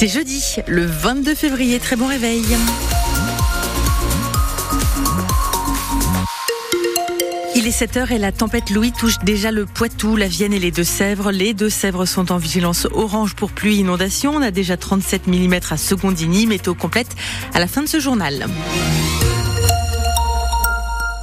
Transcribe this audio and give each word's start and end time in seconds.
C'est 0.00 0.08
jeudi, 0.08 0.56
le 0.66 0.86
22 0.86 1.34
février. 1.34 1.78
Très 1.78 1.94
bon 1.94 2.06
réveil. 2.06 2.42
Il 7.54 7.66
est 7.66 7.78
7h 7.78 8.10
et 8.10 8.16
la 8.16 8.32
tempête 8.32 8.70
Louis 8.70 8.92
touche 8.92 9.18
déjà 9.18 9.50
le 9.50 9.66
Poitou, 9.66 10.16
la 10.16 10.26
Vienne 10.26 10.54
et 10.54 10.58
les 10.58 10.70
Deux-Sèvres. 10.70 11.32
Les 11.32 11.52
Deux-Sèvres 11.52 12.06
sont 12.06 12.32
en 12.32 12.38
vigilance 12.38 12.88
orange 12.94 13.34
pour 13.34 13.52
pluie 13.52 13.76
inondation. 13.76 14.32
On 14.34 14.40
a 14.40 14.50
déjà 14.50 14.78
37 14.78 15.26
mm 15.26 15.60
à 15.68 15.76
Secondini, 15.76 16.46
météo 16.46 16.72
complète 16.72 17.14
à 17.52 17.60
la 17.60 17.66
fin 17.66 17.82
de 17.82 17.86
ce 17.86 18.00
journal. 18.00 18.46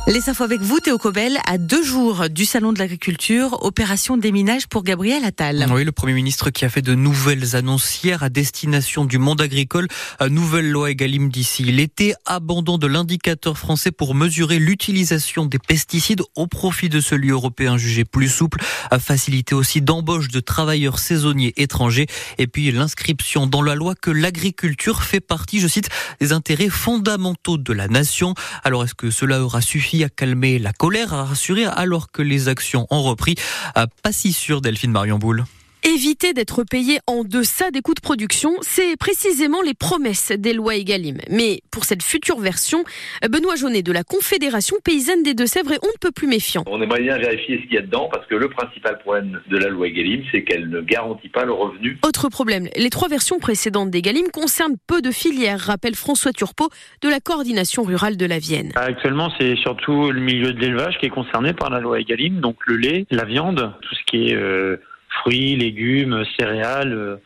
Les 0.07 0.29
infos 0.29 0.45
avec 0.45 0.61
vous, 0.61 0.79
Théo 0.79 0.97
Cobel, 0.97 1.37
à 1.45 1.57
deux 1.57 1.83
jours 1.83 2.29
du 2.29 2.45
Salon 2.45 2.71
de 2.71 2.79
l'Agriculture, 2.79 3.57
opération 3.65 4.15
déminage 4.15 4.67
pour 4.67 4.83
Gabriel 4.83 5.25
Attal. 5.25 5.67
Oui, 5.69 5.83
le 5.83 5.91
Premier 5.91 6.13
ministre 6.13 6.49
qui 6.49 6.63
a 6.63 6.69
fait 6.69 6.81
de 6.81 6.95
nouvelles 6.95 7.57
annonces 7.57 8.01
hier 8.01 8.23
à 8.23 8.29
destination 8.29 9.04
du 9.04 9.17
monde 9.17 9.41
agricole. 9.41 9.89
Nouvelle 10.29 10.71
loi 10.71 10.91
Egalim 10.91 11.27
d'ici 11.27 11.63
l'été, 11.63 12.13
abandon 12.25 12.77
de 12.77 12.87
l'indicateur 12.87 13.57
français 13.57 13.91
pour 13.91 14.15
mesurer 14.15 14.59
l'utilisation 14.59 15.46
des 15.46 15.59
pesticides 15.59 16.21
au 16.35 16.47
profit 16.47 16.87
de 16.87 17.01
celui 17.01 17.32
européen 17.32 17.77
jugé 17.77 18.05
plus 18.05 18.29
souple, 18.29 18.63
facilité 19.01 19.55
aussi 19.55 19.82
d'embauche 19.82 20.29
de 20.29 20.39
travailleurs 20.39 20.99
saisonniers 20.99 21.54
étrangers 21.57 22.07
et 22.37 22.47
puis 22.47 22.71
l'inscription 22.71 23.46
dans 23.46 23.61
la 23.61 23.75
loi 23.75 23.93
que 23.93 24.11
l'agriculture 24.11 25.04
fait 25.04 25.19
partie, 25.19 25.60
je 25.60 25.68
cite, 25.68 25.89
des 26.21 26.32
intérêts 26.32 26.69
fondamentaux 26.69 27.57
de 27.57 27.74
la 27.74 27.89
nation. 27.89 28.35
Alors 28.63 28.85
est-ce 28.85 28.96
que 28.96 29.11
cela 29.11 29.43
aura 29.43 29.60
suffi 29.60 29.96
à 30.04 30.10
calmer 30.10 30.60
la 30.60 30.74
colère, 30.74 31.14
à 31.14 31.25
rassurer 31.25 31.65
alors 31.65 32.11
que 32.11 32.22
les 32.22 32.47
actions 32.47 32.88
ont 32.89 33.03
repris. 33.03 33.36
Pas 33.73 34.11
si 34.11 34.33
sûr, 34.33 34.61
Delphine 34.61 34.92
Marion 34.92 35.17
Boule. 35.17 35.45
Éviter 35.83 36.33
d'être 36.33 36.63
payé 36.63 36.99
en 37.08 37.23
deçà 37.23 37.72
des 37.72 37.81
coûts 37.81 37.94
de 37.94 38.02
production, 38.02 38.52
c'est 38.61 38.97
précisément 38.97 39.61
les 39.61 39.73
promesses 39.73 40.31
des 40.31 40.53
lois 40.53 40.75
Egalim. 40.75 41.17
Mais 41.30 41.61
pour 41.72 41.85
cette 41.85 42.03
future 42.03 42.39
version, 42.39 42.83
Benoît 43.29 43.55
Jaunet 43.55 43.83
de 43.83 43.91
la 43.91 44.03
Confédération 44.03 44.75
paysanne 44.83 45.23
des 45.23 45.33
Deux-Sèvres 45.33 45.73
est 45.73 45.79
on 45.83 45.87
ne 45.87 45.97
peut 46.02 46.11
plus 46.11 46.27
méfiant. 46.27 46.63
On 46.67 46.81
aimerait 46.81 47.02
bien 47.02 47.17
vérifier 47.17 47.59
ce 47.61 47.63
qu'il 47.63 47.73
y 47.73 47.77
a 47.77 47.81
dedans 47.81 48.09
parce 48.11 48.25
que 48.27 48.35
le 48.35 48.49
principal 48.49 48.99
problème 48.99 49.39
de 49.49 49.57
la 49.57 49.69
loi 49.69 49.87
Egalim, 49.87 50.23
c'est 50.31 50.43
qu'elle 50.43 50.69
ne 50.69 50.81
garantit 50.81 51.29
pas 51.29 51.45
le 51.45 51.53
revenu. 51.53 51.97
Autre 52.05 52.27
problème, 52.30 52.67
les 52.75 52.89
trois 52.89 53.07
versions 53.07 53.39
précédentes 53.39 53.91
d'Egalim 53.91 54.30
concernent 54.31 54.77
peu 54.87 55.02
de 55.02 55.11
filières, 55.11 55.59
rappelle 55.59 55.95
François 55.95 56.33
Turpot 56.33 56.69
de 57.02 57.09
la 57.09 57.19
coordination 57.19 57.83
rurale 57.83 58.17
de 58.17 58.25
la 58.25 58.39
Vienne. 58.39 58.71
Actuellement, 58.75 59.31
c'est 59.39 59.55
surtout 59.57 60.11
le 60.11 60.19
milieu 60.19 60.53
de 60.53 60.59
l'élevage 60.59 60.97
qui 60.99 61.05
est 61.05 61.09
concerné 61.09 61.53
par 61.53 61.69
la 61.69 61.80
loi 61.80 61.99
Egalim, 61.99 62.41
donc 62.41 62.57
le 62.65 62.77
lait, 62.77 63.05
la 63.11 63.25
viande, 63.25 63.73
tout 63.81 63.95
ce 63.95 64.03
qui 64.05 64.30
est... 64.30 64.35
Euh 64.35 64.77
fruits, 65.21 65.55
légumes, 65.55 66.23
céréales 66.37 66.93
euh, 66.93 67.17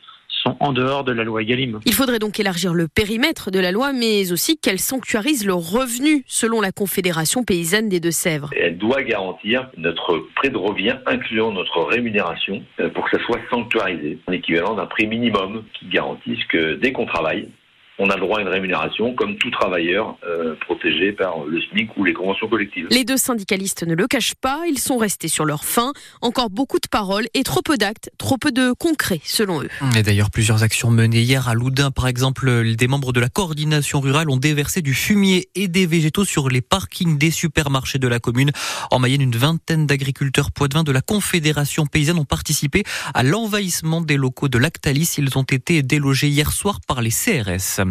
sont 0.44 0.56
en 0.60 0.74
dehors 0.74 1.04
de 1.04 1.12
la 1.12 1.24
loi 1.24 1.42
Egalim. 1.42 1.80
Il 1.86 1.94
faudrait 1.94 2.20
donc 2.20 2.40
élargir 2.40 2.74
le 2.74 2.88
périmètre 2.88 3.52
de 3.52 3.60
la 3.60 3.72
loi, 3.72 3.94
mais 3.94 4.32
aussi 4.32 4.58
qu'elle 4.58 4.80
sanctuarise 4.80 5.46
le 5.46 5.54
revenu, 5.54 6.24
selon 6.28 6.62
la 6.62 6.72
Confédération 6.72 7.44
paysanne 7.44 7.90
des 7.90 8.00
Deux-Sèvres. 8.00 8.50
Elle 8.58 8.78
doit 8.78 9.04
garantir 9.04 9.70
notre 9.78 10.26
prêt 10.36 10.50
de 10.50 10.58
revient, 10.58 10.98
incluant 11.06 11.52
notre 11.52 11.84
rémunération, 11.84 12.64
euh, 12.80 12.90
pour 12.90 13.10
que 13.10 13.18
ça 13.18 13.24
soit 13.26 13.40
sanctuarisé, 13.50 14.18
en 14.28 14.32
équivalent 14.32 14.76
d'un 14.76 14.88
prix 14.88 15.08
minimum 15.08 15.64
qui 15.74 15.88
garantisse 15.88 16.44
que 16.46 16.76
dès 16.76 16.92
qu'on 16.92 17.06
travaille, 17.06 17.50
on 18.00 18.10
a 18.10 18.16
le 18.16 18.22
droit 18.22 18.40
à 18.40 18.42
une 18.42 18.48
rémunération 18.48 19.14
comme 19.14 19.38
tout 19.38 19.52
travailleur 19.52 20.18
euh, 20.26 20.56
protégé 20.62 21.12
par 21.12 21.46
le 21.46 21.62
SMIC 21.62 21.96
ou 21.98 22.04
les 22.04 22.14
conventions 22.14 22.48
collectives. 22.48 22.88
Les 22.90 23.04
deux 23.04 23.18
syndicalistes 23.18 23.84
ne 23.84 23.96
le 23.96 24.08
cachent 24.08 24.36
pas, 24.36 24.62
ils 24.68 24.80
sont 24.80 24.98
restés 24.98 25.28
sur 25.28 25.46
leur 25.46 25.66
faim. 25.66 25.94
Encore 26.22 26.50
beaucoup 26.50 26.78
de 26.78 26.88
paroles 26.90 27.26
et 27.34 27.44
trop 27.44 27.62
peu 27.62 27.78
d'actes, 27.78 28.10
trop 28.18 28.38
peu 28.38 28.52
de 28.52 28.74
concret 28.74 29.20
selon 29.24 29.62
eux. 29.62 29.70
Et 29.98 30.04
d'ailleurs, 30.04 30.32
plusieurs 30.32 30.64
actions 30.64 30.90
menées 30.90 31.22
hier 31.22 31.48
à 31.48 31.54
Loudun, 31.54 31.92
par 31.92 32.08
exemple, 32.08 32.76
des 32.76 32.88
membres 32.88 33.14
de 33.14 33.20
la 33.20 33.30
coordination 33.30 34.00
rurale 34.00 34.30
ont 34.30 34.38
déversé 34.38 34.82
du 34.82 34.94
fumier 34.94 35.50
et 35.56 35.68
des 35.68 35.86
végétaux 35.86 36.26
sur 36.26 36.50
les 36.50 36.62
parkings 36.62 37.18
des 37.18 37.32
supermarchés 37.32 38.00
de 38.00 38.08
la 38.08 38.20
commune. 38.20 38.52
En 38.90 39.00
Mayenne, 39.00 39.22
une 39.22 39.36
vingtaine 39.36 39.86
d'agriculteurs 39.86 40.52
poitevins 40.52 40.84
de 40.84 40.92
la 40.92 41.02
Confédération 41.02 41.86
paysanne 41.86 42.20
ont 42.20 42.26
participé 42.26 42.84
à 43.14 43.24
l'envahissement 43.24 44.02
des 44.02 44.18
locaux 44.18 44.48
de 44.48 44.58
Lactalis. 44.58 45.16
Ils 45.18 45.38
ont 45.38 45.44
été 45.44 45.84
délogés 45.84 46.28
hier 46.28 46.52
soir 46.52 46.80
par 46.88 47.02
les 47.02 47.12
CRS. 47.12 47.82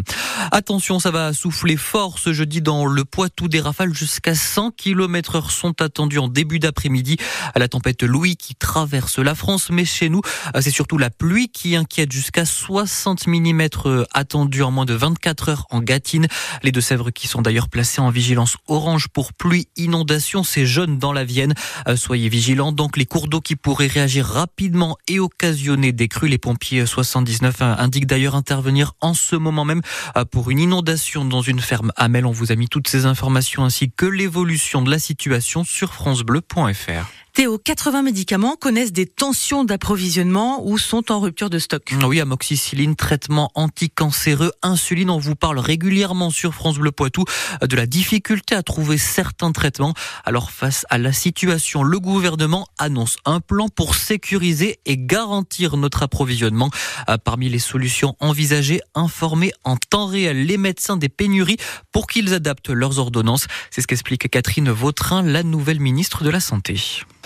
Attention, 0.51 0.99
ça 0.99 1.11
va 1.11 1.33
souffler 1.33 1.77
fort 1.77 2.19
ce 2.19 2.33
jeudi 2.33 2.61
dans 2.61 2.85
le 2.85 3.05
Poitou. 3.05 3.47
Des 3.47 3.59
rafales 3.59 3.93
jusqu'à 3.93 4.35
100 4.35 4.71
km 4.71 5.35
heure 5.35 5.51
sont 5.51 5.81
attendues 5.81 6.19
en 6.19 6.27
début 6.27 6.59
d'après-midi 6.59 7.17
à 7.53 7.59
la 7.59 7.67
tempête 7.67 8.03
Louis 8.03 8.35
qui 8.35 8.55
traverse 8.55 9.19
la 9.19 9.35
France. 9.35 9.69
Mais 9.69 9.85
chez 9.85 10.09
nous, 10.09 10.21
c'est 10.59 10.71
surtout 10.71 10.97
la 10.97 11.09
pluie 11.09 11.49
qui 11.49 11.75
inquiète 11.75 12.11
jusqu'à 12.11 12.45
60 12.45 13.27
mm 13.27 13.67
attendus 14.13 14.63
en 14.63 14.71
moins 14.71 14.85
de 14.85 14.93
24 14.93 15.49
heures 15.49 15.65
en 15.69 15.79
Gâtine. 15.79 16.27
Les 16.63 16.71
Deux-Sèvres 16.71 17.11
qui 17.11 17.27
sont 17.27 17.41
d'ailleurs 17.41 17.69
placés 17.69 18.01
en 18.01 18.09
vigilance 18.09 18.57
orange 18.67 19.07
pour 19.07 19.33
pluie, 19.33 19.67
inondation. 19.75 20.43
C'est 20.43 20.65
jeune 20.65 20.97
dans 20.97 21.13
la 21.13 21.23
Vienne. 21.23 21.53
Soyez 21.95 22.29
vigilants. 22.29 22.71
Donc 22.71 22.97
les 22.97 23.05
cours 23.05 23.27
d'eau 23.27 23.41
qui 23.41 23.55
pourraient 23.55 23.87
réagir 23.87 24.25
rapidement 24.25 24.97
et 25.07 25.19
occasionner 25.19 25.91
des 25.91 26.07
crues. 26.07 26.27
Les 26.27 26.37
pompiers 26.37 26.85
79 26.85 27.61
indiquent 27.61 28.07
d'ailleurs 28.07 28.35
intervenir 28.35 28.93
en 29.01 29.13
ce 29.13 29.35
moment 29.35 29.65
même 29.65 29.80
euh, 30.17 30.25
pour 30.25 30.51
une 30.51 30.59
inondation 30.59 31.25
dans 31.25 31.41
une 31.41 31.59
ferme 31.59 31.91
à. 31.97 32.25
On 32.25 32.31
vous 32.31 32.51
a 32.51 32.55
mis 32.55 32.67
toutes 32.67 32.87
ces 32.87 33.05
informations 33.05 33.63
ainsi 33.63 33.91
que 33.91 34.05
l'évolution 34.05 34.81
de 34.81 34.91
la 34.91 34.99
situation 34.99 35.63
sur 35.63 35.93
francebleu.fr. 35.93 37.20
Théo, 37.33 37.57
80 37.57 38.01
médicaments 38.01 38.57
connaissent 38.57 38.91
des 38.91 39.05
tensions 39.05 39.63
d'approvisionnement 39.63 40.67
ou 40.67 40.77
sont 40.77 41.13
en 41.13 41.21
rupture 41.21 41.49
de 41.49 41.59
stock. 41.59 41.93
Oui, 42.03 42.19
amoxicilline, 42.19 42.97
traitement 42.97 43.49
anticancéreux, 43.55 44.51
insuline, 44.61 45.09
on 45.09 45.17
vous 45.17 45.35
parle 45.35 45.57
régulièrement 45.57 46.29
sur 46.29 46.53
France 46.53 46.77
Bleu 46.77 46.91
Poitou 46.91 47.23
de 47.61 47.75
la 47.77 47.85
difficulté 47.85 48.53
à 48.53 48.63
trouver 48.63 48.97
certains 48.97 49.53
traitements. 49.53 49.93
Alors 50.25 50.51
face 50.51 50.85
à 50.89 50.97
la 50.97 51.13
situation, 51.13 51.83
le 51.83 52.01
gouvernement 52.01 52.67
annonce 52.77 53.15
un 53.23 53.39
plan 53.39 53.69
pour 53.69 53.95
sécuriser 53.95 54.79
et 54.85 54.97
garantir 54.97 55.77
notre 55.77 56.03
approvisionnement. 56.03 56.69
Euh, 57.09 57.17
parmi 57.17 57.47
les 57.47 57.59
solutions 57.59 58.17
envisagées, 58.19 58.81
informer 58.93 59.53
en 59.63 59.77
temps 59.77 60.07
réel 60.07 60.45
les 60.45 60.57
médecins 60.57 60.97
des 60.97 61.09
pénuries 61.09 61.57
pour 61.93 62.07
qu'ils 62.07 62.33
adaptent 62.33 62.71
leurs 62.71 62.99
ordonnances. 62.99 63.47
C'est 63.69 63.79
ce 63.79 63.87
qu'explique 63.87 64.29
Catherine 64.29 64.69
Vautrin, 64.69 65.21
la 65.23 65.43
nouvelle 65.43 65.79
ministre 65.79 66.25
de 66.25 66.29
la 66.29 66.41
Santé. 66.41 66.75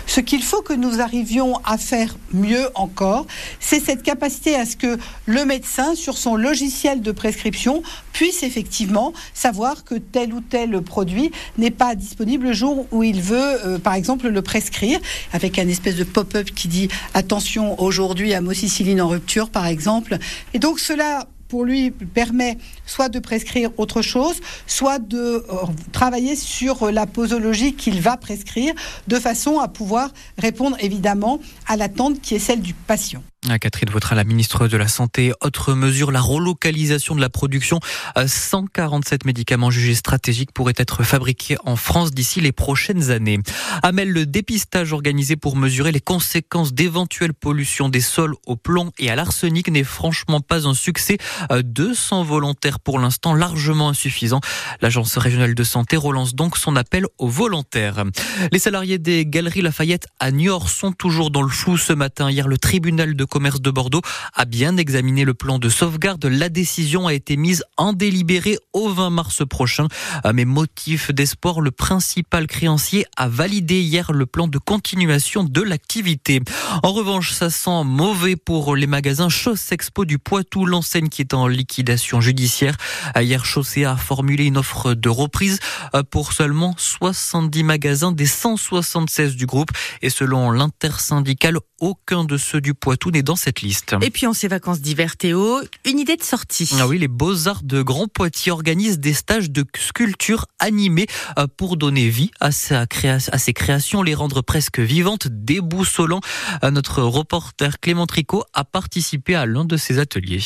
Ce 0.08 0.20
qu'il 0.20 0.44
faut 0.44 0.62
que 0.62 0.74
nous 0.74 1.02
arrivions 1.02 1.60
à 1.66 1.78
faire 1.78 2.16
mieux 2.32 2.70
encore, 2.76 3.26
c'est 3.60 3.80
cette 3.80 4.04
capacité 4.04 4.56
à 4.56 4.66
ce 4.66 4.76
que 4.76 4.98
le 5.26 5.46
médecin, 5.46 5.96
sur 5.96 6.18
son 6.18 6.36
logiciel 6.36 7.02
de 7.02 7.12
prescription, 7.12 7.82
puisse 8.14 8.44
effectivement 8.44 9.14
savoir 9.34 9.84
que 9.84 9.96
tel 9.96 10.34
ou 10.34 10.42
tel 10.42 10.82
produit 10.82 11.32
n'est 11.58 11.72
pas 11.72 11.96
disponible 11.96 12.48
le 12.48 12.54
jour 12.54 12.88
où 12.92 13.04
il 13.04 13.22
veut, 13.22 13.66
euh, 13.66 13.80
par 13.80 13.94
exemple, 13.94 14.28
le 14.28 14.42
prescrire, 14.42 15.00
avec 15.34 15.60
un 15.60 15.68
espèce 15.68 15.96
de 15.96 16.04
pop-up 16.04 16.50
qui 16.56 16.68
dit 16.68 16.88
attention 17.14 17.80
aujourd'hui 17.82 18.34
à 18.34 18.42
moxicilline 18.42 19.02
en 19.02 19.08
rupture, 19.08 19.50
par 19.50 19.66
exemple. 19.66 20.18
Et 20.54 20.60
donc 20.60 20.80
cela 20.80 21.28
pour 21.48 21.66
lui 21.66 21.92
permet 21.92 22.58
soit 22.86 23.10
de 23.10 23.20
prescrire 23.20 23.72
autre 23.78 24.02
chose, 24.02 24.36
soit 24.68 25.00
de 25.00 25.18
euh, 25.18 25.44
travailler 25.92 26.36
sur 26.36 26.92
la 26.92 27.06
posologie 27.06 27.74
qu'il 27.74 28.02
va 28.02 28.18
prescrire, 28.18 28.74
de 29.08 29.20
façon 29.20 29.60
à 29.60 29.68
pouvoir 29.68 30.12
répondre 30.38 30.78
évidemment 30.80 31.40
à 31.68 31.78
l'attente 31.78 32.22
qui 32.22 32.36
est 32.36 32.40
celle 32.40 32.62
du 32.62 32.74
patient. 32.74 33.24
Catherine 33.60 33.90
Vautrin, 33.92 34.16
la 34.16 34.24
ministre 34.24 34.68
de 34.68 34.78
la 34.78 34.88
Santé. 34.88 35.32
Autre 35.42 35.74
mesure, 35.74 36.12
la 36.12 36.22
relocalisation 36.22 37.16
de 37.16 37.22
la 37.22 37.30
production. 37.30 37.80
147 38.26 39.14
euh, 39.24 39.28
médicaments 39.28 39.70
jugés 39.70 39.94
stratégiques 39.94 40.52
pourraient 40.52 40.74
être 40.78 41.04
fabriqués 41.04 41.58
en 41.64 41.76
France 41.76 42.12
d'ici 42.12 42.42
les 42.42 42.52
prochaines 42.52 43.12
années. 43.12 43.40
Amel, 43.84 44.12
le 44.12 44.26
dépistage 44.26 44.94
organisé 44.94 45.36
pour 45.36 45.56
mesurer 45.56 45.92
les 45.92 46.00
conséquences 46.00 46.74
d'éventuelles 46.74 47.34
pollutions 47.34 47.90
des 47.90 48.02
sols 48.02 48.36
au 48.48 48.56
plomb 48.56 48.92
et 48.98 49.10
à 49.12 49.16
l'arsenic 49.16 49.70
n'est 49.70 49.84
franchement 49.84 50.42
pas 50.42 50.68
un 50.68 50.74
succès. 50.74 51.18
200 51.52 52.22
euh, 52.22 52.24
volontaires 52.24 52.80
pour 52.80 53.00
l'instant, 53.00 53.36
largement 53.36 53.90
insuffisant. 53.90 54.42
L'Agence 54.82 55.18
régionale 55.18 55.54
de 55.54 55.64
santé 55.64 55.98
relance 55.98 56.34
donc 56.34 56.58
son 56.58 56.76
appel 56.76 57.06
aux 57.20 57.30
volontaires. 57.30 58.04
Les 58.52 58.60
salariés 58.60 58.98
des 58.98 59.26
Galeries 59.26 59.62
Lafayette 59.62 60.08
à 60.20 60.32
Niort 60.32 60.70
sont 60.70 60.92
toujours 60.92 61.30
dans 61.30 61.44
le 61.44 61.50
flou 61.50 61.78
ce 61.78 61.94
matin. 61.94 62.32
Hier, 62.32 62.48
le 62.48 62.58
tribunal 62.58 63.16
de 63.16 63.26
commerce 63.36 63.60
de 63.60 63.70
Bordeaux 63.70 64.00
a 64.34 64.46
bien 64.46 64.78
examiné 64.78 65.26
le 65.26 65.34
plan 65.34 65.60
de 65.60 65.68
sauvegarde. 65.68 66.24
La 66.24 66.48
décision 66.48 67.06
a 67.06 67.14
été 67.14 67.36
mise 67.36 67.66
en 67.76 67.92
délibéré 67.92 68.58
au 68.72 68.88
20 68.88 69.10
mars 69.10 69.46
prochain. 69.46 69.90
Euh, 70.26 70.32
mais 70.34 70.46
motif 70.46 71.12
d'espoir, 71.12 71.60
le 71.60 71.72
principal 71.72 72.48
créancier 72.48 73.06
a 73.18 73.28
validé 73.28 73.82
hier 73.82 74.14
le 74.14 74.26
plan 74.26 74.48
de 74.48 74.58
continuation 74.58 75.44
de 75.44 75.62
l'activité. 75.62 76.40
En 76.82 76.94
revanche, 76.94 77.34
ça 77.34 77.50
sent 77.50 77.84
mauvais 77.84 78.38
pour 78.38 78.74
les 78.78 78.88
magasins 78.88 79.28
Chausse 79.28 79.70
Expo 79.74 80.06
du 80.06 80.18
Poitou, 80.18 80.66
l'enseigne 80.66 81.10
qui 81.10 81.22
est 81.22 81.34
en 81.34 81.48
liquidation 81.48 82.22
judiciaire. 82.22 82.78
Euh, 83.18 83.22
hier, 83.22 83.44
Chaussée 83.44 83.84
a 83.84 83.98
formulé 83.98 84.46
une 84.46 84.56
offre 84.58 84.94
de 84.94 85.10
reprise 85.10 85.60
euh, 85.94 86.04
pour 86.10 86.32
seulement 86.32 86.74
70 86.78 87.64
magasins 87.64 88.14
des 88.14 88.28
176 88.28 89.36
du 89.36 89.46
groupe. 89.46 89.72
Et 90.02 90.10
selon 90.10 90.52
l'intersyndicale, 90.52 91.58
aucun 91.82 92.24
de 92.24 92.38
ceux 92.38 92.62
du 92.62 92.74
Poitou 92.74 93.12
n'est 93.12 93.25
dans 93.26 93.36
cette 93.36 93.62
liste. 93.62 93.96
Et 94.02 94.10
puis 94.10 94.28
en 94.28 94.34
ces 94.34 94.48
vacances 94.48 94.80
d'hiver, 94.80 95.18
Théo, 95.18 95.60
une 95.84 96.00
idée 96.00 96.16
de 96.16 96.24
sortie. 96.24 96.70
Ah 96.80 96.88
oui, 96.88 96.98
les 96.98 97.10
Beaux-Arts 97.10 97.64
de 97.64 97.82
Grand 97.82 98.08
Poitiers 98.08 98.54
organisent 98.54 99.00
des 99.00 99.14
stages 99.14 99.52
de 99.52 99.66
sculpture 99.78 100.46
animée 100.60 101.08
euh, 101.38 101.48
pour 101.58 101.76
donner 101.76 102.08
vie 102.08 102.32
à, 102.40 102.52
sa 102.52 102.86
à 103.04 103.38
ses 103.38 103.54
créations, 103.54 104.04
les 104.04 104.16
rendre 104.16 104.42
presque 104.42 104.80
vivantes, 104.80 105.28
déboussolant. 105.28 106.22
Euh, 106.64 106.72
notre 106.72 107.02
reporter 107.02 107.80
Clément 107.80 108.06
Tricot 108.06 108.46
a 108.54 108.64
participé 108.64 109.36
à 109.36 109.46
l'un 109.46 109.66
de 109.66 109.76
ces 109.76 110.00
ateliers. 110.00 110.44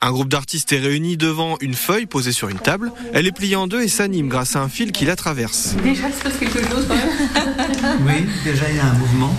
Un 0.00 0.12
groupe 0.12 0.28
d'artistes 0.28 0.72
est 0.72 0.78
réuni 0.78 1.16
devant 1.16 1.56
une 1.60 1.74
feuille 1.74 2.06
posée 2.06 2.30
sur 2.30 2.48
une 2.48 2.60
table. 2.60 2.92
Elle 3.12 3.26
est 3.26 3.32
pliée 3.32 3.56
en 3.56 3.66
deux 3.66 3.82
et 3.82 3.88
s'anime 3.88 4.28
grâce 4.28 4.54
à 4.54 4.60
un 4.60 4.68
fil 4.68 4.92
qui 4.92 5.04
la 5.04 5.16
traverse. 5.16 5.74
Déjà, 5.82 6.08
il 6.08 6.14
se 6.14 6.22
passe 6.22 6.38
quelque 6.38 6.60
chose 6.60 6.86
quand 6.86 6.94
même. 6.94 7.98
oui, 8.06 8.26
déjà 8.44 8.70
il 8.70 8.76
y 8.76 8.78
a 8.78 8.86
un 8.86 8.94
mouvement. 8.94 9.34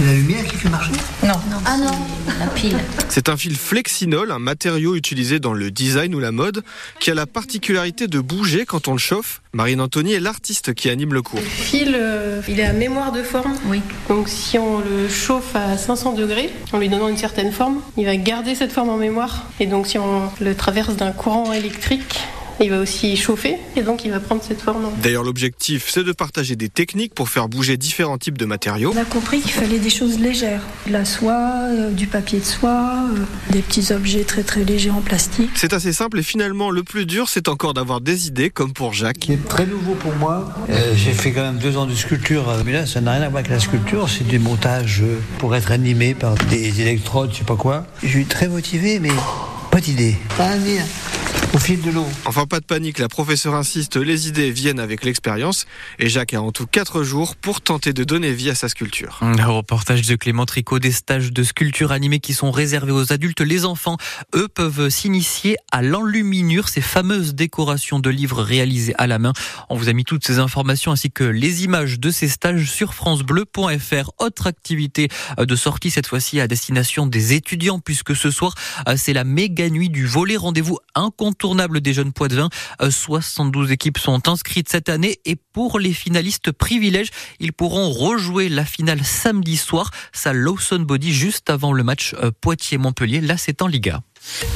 C'est 0.00 0.06
la 0.06 0.14
lumière 0.14 0.46
qui 0.46 0.56
fait 0.56 0.70
marcher 0.70 0.92
Non. 1.22 1.34
Ah 1.66 1.76
non, 1.76 1.92
la 2.38 2.46
pile. 2.46 2.78
C'est 3.10 3.28
un 3.28 3.36
fil 3.36 3.54
flexinol, 3.54 4.30
un 4.30 4.38
matériau 4.38 4.94
utilisé 4.94 5.40
dans 5.40 5.52
le 5.52 5.70
design 5.70 6.14
ou 6.14 6.20
la 6.20 6.32
mode, 6.32 6.62
qui 7.00 7.10
a 7.10 7.14
la 7.14 7.26
particularité 7.26 8.06
de 8.06 8.18
bouger 8.18 8.64
quand 8.64 8.88
on 8.88 8.92
le 8.92 8.98
chauffe. 8.98 9.42
Marine 9.52 9.78
Anthony 9.78 10.14
est 10.14 10.20
l'artiste 10.20 10.72
qui 10.72 10.88
anime 10.88 11.12
le 11.12 11.20
cours. 11.20 11.40
Le 11.40 11.44
fil, 11.44 11.94
euh, 11.94 12.40
il 12.48 12.60
est 12.60 12.64
à 12.64 12.72
mémoire 12.72 13.12
de 13.12 13.22
forme. 13.22 13.52
Oui. 13.66 13.82
Donc 14.08 14.30
si 14.30 14.56
on 14.56 14.78
le 14.78 15.06
chauffe 15.06 15.54
à 15.54 15.76
500 15.76 16.14
degrés, 16.14 16.48
en 16.72 16.78
lui 16.78 16.88
donnant 16.88 17.08
une 17.08 17.18
certaine 17.18 17.52
forme, 17.52 17.82
il 17.98 18.06
va 18.06 18.16
garder 18.16 18.54
cette 18.54 18.72
forme 18.72 18.88
en 18.88 18.96
mémoire. 18.96 19.50
Et 19.60 19.66
donc 19.66 19.86
si 19.86 19.98
on 19.98 20.32
le 20.40 20.54
traverse 20.54 20.96
d'un 20.96 21.12
courant 21.12 21.52
électrique, 21.52 22.20
il 22.60 22.70
va 22.70 22.80
aussi 22.80 23.16
chauffer 23.16 23.56
et 23.76 23.82
donc 23.82 24.04
il 24.04 24.10
va 24.10 24.20
prendre 24.20 24.42
cette 24.42 24.60
forme. 24.60 24.90
D'ailleurs, 25.02 25.22
l'objectif, 25.22 25.88
c'est 25.88 26.04
de 26.04 26.12
partager 26.12 26.56
des 26.56 26.68
techniques 26.68 27.14
pour 27.14 27.28
faire 27.28 27.48
bouger 27.48 27.76
différents 27.76 28.18
types 28.18 28.38
de 28.38 28.44
matériaux. 28.44 28.92
On 28.94 29.00
a 29.00 29.04
compris 29.04 29.40
qu'il 29.40 29.52
fallait 29.52 29.78
des 29.78 29.90
choses 29.90 30.18
légères, 30.18 30.62
de 30.86 30.92
la 30.92 31.04
soie, 31.04 31.52
euh, 31.68 31.90
du 31.90 32.06
papier 32.06 32.40
de 32.40 32.44
soie, 32.44 33.04
euh, 33.14 33.52
des 33.52 33.62
petits 33.62 33.92
objets 33.92 34.24
très 34.24 34.42
très 34.42 34.64
légers 34.64 34.90
en 34.90 35.00
plastique. 35.00 35.50
C'est 35.54 35.72
assez 35.72 35.92
simple 35.92 36.18
et 36.18 36.22
finalement, 36.22 36.70
le 36.70 36.82
plus 36.82 37.06
dur, 37.06 37.28
c'est 37.28 37.48
encore 37.48 37.74
d'avoir 37.74 38.00
des 38.00 38.26
idées, 38.26 38.50
comme 38.50 38.72
pour 38.72 38.92
Jacques. 38.92 39.18
Qui 39.18 39.32
est 39.32 39.48
très 39.48 39.66
nouveau 39.66 39.94
pour 39.94 40.14
moi. 40.14 40.52
Euh, 40.68 40.92
j'ai 40.94 41.12
fait 41.12 41.32
quand 41.32 41.42
même 41.42 41.58
deux 41.58 41.76
ans 41.76 41.86
de 41.86 41.94
sculpture, 41.94 42.52
mais 42.66 42.72
là, 42.72 42.86
ça 42.86 43.00
n'a 43.00 43.12
rien 43.12 43.22
à 43.22 43.28
voir 43.28 43.40
avec 43.40 43.50
la 43.50 43.60
sculpture. 43.60 44.08
C'est 44.08 44.26
des 44.26 44.38
montages 44.38 45.02
pour 45.38 45.54
être 45.56 45.70
animés 45.70 46.14
par 46.14 46.34
des 46.50 46.80
électrodes, 46.80 47.32
je 47.32 47.38
sais 47.38 47.44
pas 47.44 47.56
quoi. 47.56 47.86
Je 48.02 48.08
suis 48.08 48.26
très 48.26 48.48
motivé, 48.48 48.98
mais 48.98 49.10
pas 49.70 49.80
d'idée. 49.80 50.16
Pas 50.36 50.48
à 50.48 50.56
dire 50.56 50.84
au 51.52 51.58
fil 51.58 51.80
de 51.80 51.90
l'eau. 51.90 52.06
Enfin, 52.26 52.46
pas 52.46 52.60
de 52.60 52.64
panique, 52.64 52.98
la 52.98 53.08
professeure 53.08 53.54
insiste, 53.54 53.96
les 53.96 54.28
idées 54.28 54.52
viennent 54.52 54.78
avec 54.78 55.04
l'expérience 55.04 55.66
et 55.98 56.08
Jacques 56.08 56.34
a 56.34 56.40
en 56.40 56.52
tout 56.52 56.66
4 56.66 57.02
jours 57.02 57.34
pour 57.34 57.60
tenter 57.60 57.92
de 57.92 58.04
donner 58.04 58.32
vie 58.32 58.50
à 58.50 58.54
sa 58.54 58.68
sculpture. 58.68 59.18
Un 59.22 59.46
reportage 59.46 60.06
de 60.06 60.14
Clément 60.14 60.46
Tricot, 60.46 60.78
des 60.78 60.92
stages 60.92 61.32
de 61.32 61.42
sculpture 61.42 61.90
animée 61.90 62.20
qui 62.20 62.34
sont 62.34 62.52
réservés 62.52 62.92
aux 62.92 63.12
adultes. 63.12 63.40
Les 63.40 63.64
enfants, 63.64 63.96
eux, 64.34 64.46
peuvent 64.46 64.90
s'initier 64.90 65.56
à 65.72 65.82
l'enluminure, 65.82 66.68
ces 66.68 66.80
fameuses 66.80 67.34
décorations 67.34 67.98
de 67.98 68.10
livres 68.10 68.42
réalisées 68.42 68.94
à 68.98 69.08
la 69.08 69.18
main. 69.18 69.32
On 69.70 69.76
vous 69.76 69.88
a 69.88 69.92
mis 69.92 70.04
toutes 70.04 70.24
ces 70.24 70.38
informations 70.38 70.92
ainsi 70.92 71.10
que 71.10 71.24
les 71.24 71.64
images 71.64 71.98
de 71.98 72.10
ces 72.10 72.28
stages 72.28 72.70
sur 72.70 72.94
francebleu.fr. 72.94 74.10
Autre 74.18 74.46
activité 74.46 75.08
de 75.38 75.56
sortie 75.56 75.90
cette 75.90 76.06
fois-ci 76.06 76.40
à 76.40 76.46
destination 76.46 77.06
des 77.06 77.32
étudiants 77.32 77.80
puisque 77.80 78.14
ce 78.14 78.30
soir, 78.30 78.54
c'est 78.96 79.12
la 79.12 79.24
méga 79.24 79.68
nuit 79.68 79.88
du 79.88 80.06
volet. 80.06 80.36
Rendez-vous 80.36 80.78
incontournable 80.94 81.39
tournable 81.40 81.80
des 81.80 81.94
jeunes 81.94 82.12
Poids-de-Vin. 82.12 82.50
72 82.88 83.72
équipes 83.72 83.98
sont 83.98 84.28
inscrites 84.28 84.68
cette 84.68 84.88
année 84.88 85.18
et 85.24 85.34
pour 85.34 85.80
les 85.80 85.92
finalistes 85.92 86.52
privilèges, 86.52 87.10
ils 87.40 87.52
pourront 87.52 87.90
rejouer 87.90 88.48
la 88.48 88.64
finale 88.64 89.02
samedi 89.02 89.56
soir. 89.56 89.90
Ça 90.12 90.32
Lawson 90.32 90.80
Body 90.80 91.12
juste 91.12 91.50
avant 91.50 91.72
le 91.72 91.82
match 91.82 92.14
euh, 92.22 92.30
Poitiers-Montpellier. 92.40 93.20
Là, 93.22 93.36
c'est 93.36 93.62
en 93.62 93.66
Liga. 93.66 94.02